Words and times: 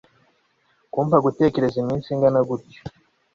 kumpa 0.91 1.17
gutegereza 1.25 1.77
iminsi 1.83 2.07
ingana 2.15 2.39
gutyo 2.47 2.81